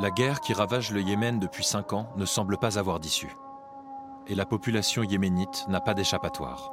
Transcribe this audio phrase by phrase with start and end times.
[0.00, 3.34] La guerre qui ravage le Yémen depuis cinq ans ne semble pas avoir d'issue.
[4.28, 6.72] Et la population yéménite n'a pas d'échappatoire.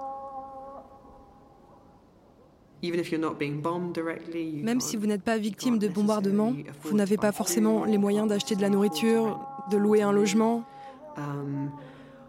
[2.84, 6.54] Même si vous n'êtes pas victime de bombardements,
[6.84, 9.40] vous n'avez pas forcément les moyens d'acheter de la nourriture,
[9.72, 10.64] de louer un logement.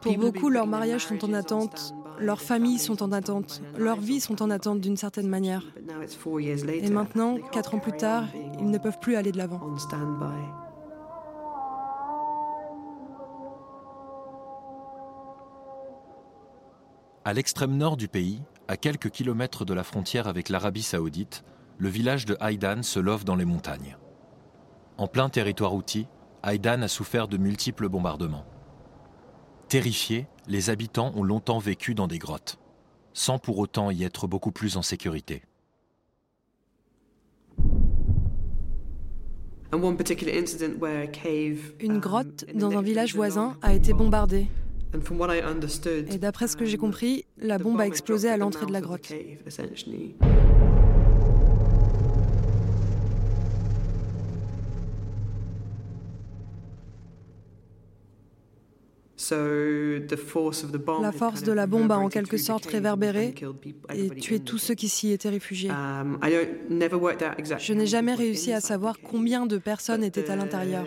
[0.01, 4.41] Pour beaucoup, leurs mariages sont en attente, leurs familles sont en attente, leurs vies sont
[4.43, 5.63] en attente d'une certaine manière.
[6.83, 8.25] Et maintenant, quatre ans plus tard,
[8.59, 9.61] ils ne peuvent plus aller de l'avant.
[17.27, 21.43] À l'extrême nord du pays, à quelques kilomètres de la frontière avec l'Arabie saoudite,
[21.77, 23.97] le village de Haïdan se love dans les montagnes.
[24.97, 26.07] En plein territoire outil,
[26.45, 28.45] Haïdan a souffert de multiples bombardements.
[29.67, 32.61] Terrifiés, les habitants ont longtemps vécu dans des grottes,
[33.13, 35.43] sans pour autant y être beaucoup plus en sécurité.
[41.81, 44.47] Une grotte dans un village voisin a été bombardée.
[46.11, 49.13] Et d'après ce que j'ai compris, la bombe a explosé à l'entrée de la grotte.
[61.03, 63.35] La force de la bombe a en quelque sorte réverbéré
[63.95, 65.71] et tué tous ceux qui s'y étaient réfugiés.
[65.71, 70.87] Um, Je n'ai jamais réussi à savoir combien de personnes étaient à l'intérieur.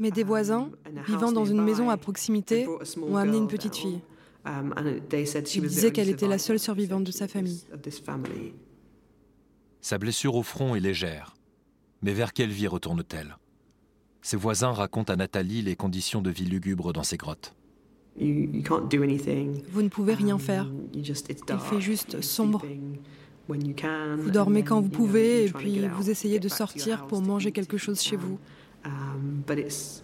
[0.00, 0.70] Mais des voisins,
[1.06, 4.00] vivant dans une maison à proximité, ont amené une petite fille.
[4.46, 7.62] Ils disaient qu'elle était la seule survivante de sa famille.
[9.82, 11.36] Sa blessure au front est légère.
[12.02, 13.36] Mais vers quelle vie retourne-t-elle?
[14.22, 17.54] Ses voisins racontent à Nathalie les conditions de vie lugubres dans ces grottes.
[18.16, 20.64] Vous ne pouvez rien faire.
[20.64, 22.62] Um, Il fait juste sombre.
[23.48, 28.00] Vous dormez quand vous pouvez et puis vous essayez de sortir pour manger quelque chose
[28.00, 28.38] chez vous.
[28.84, 29.42] Um,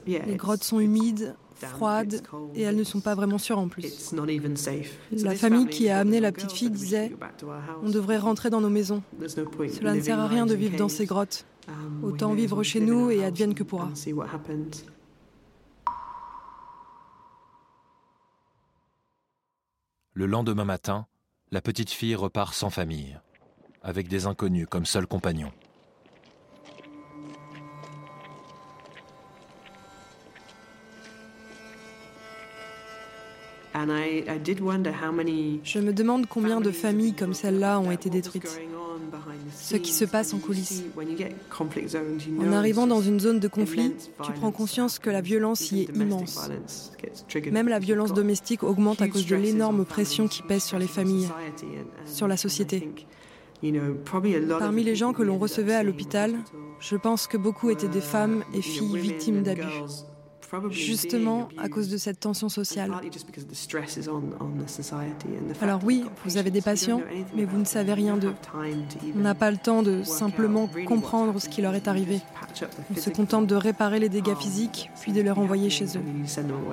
[0.07, 2.23] Les grottes sont humides, froides
[2.55, 4.13] et elles ne sont pas vraiment sûres en plus.
[5.13, 7.13] La famille qui a amené la petite fille disait
[7.83, 9.03] On devrait rentrer dans nos maisons.
[9.21, 11.47] Cela ne sert à rien de vivre dans ces grottes.
[11.69, 13.91] Um, Autant vivre chez nous et advienne que pourra.
[20.13, 21.07] Le lendemain matin,
[21.51, 23.19] la petite fille repart sans famille,
[23.83, 25.51] avec des inconnus comme seul compagnon.
[35.65, 38.61] Je me demande combien de familles comme celle-là ont été détruites.
[39.55, 40.85] Ce qui se passe en coulisses.
[42.39, 43.93] En arrivant dans une zone de conflit,
[44.23, 46.51] tu prends conscience que la violence y est immense.
[47.51, 51.29] Même la violence domestique augmente à cause de l'énorme pression qui pèse sur les familles,
[52.07, 52.89] sur la société.
[54.59, 56.37] Parmi les gens que l'on recevait à l'hôpital,
[56.81, 59.83] je pense que beaucoup étaient des femmes et filles victimes d'abus
[60.71, 62.93] justement à cause de cette tension sociale.
[65.61, 67.00] Alors oui, vous avez des patients,
[67.34, 68.34] mais vous ne savez rien d'eux.
[69.15, 72.21] On n'a pas le temps de simplement comprendre ce qui leur est arrivé.
[72.91, 76.03] On se contente de réparer les dégâts physiques, puis de les renvoyer chez eux.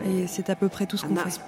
[0.05, 1.39] Et c'est à peu près tout ce qu'on fait.